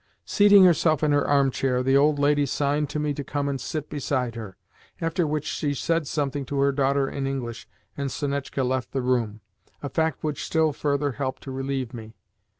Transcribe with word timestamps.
Seating 0.25 0.63
herself 0.65 1.03
in 1.03 1.11
her 1.11 1.27
arm 1.27 1.51
chair, 1.51 1.83
the 1.83 1.95
old 1.95 2.17
lady 2.17 2.47
signed 2.47 2.89
to 2.89 2.97
me 2.97 3.13
to 3.13 3.23
come 3.23 3.47
and 3.47 3.61
sit 3.61 3.87
beside 3.87 4.33
her; 4.33 4.57
after 4.99 5.27
which 5.27 5.45
she 5.45 5.75
said 5.75 6.07
something 6.07 6.43
to 6.47 6.57
her 6.57 6.71
daughter 6.71 7.07
in 7.07 7.27
English, 7.27 7.67
and 7.95 8.09
Sonetchka 8.09 8.63
left 8.63 8.93
the 8.93 9.01
room 9.03 9.41
a 9.83 9.89
fact 9.89 10.23
which 10.23 10.43
still 10.43 10.73
further 10.73 11.11
helped 11.11 11.43
to 11.43 11.51
relieve 11.51 11.93
me. 11.93 12.15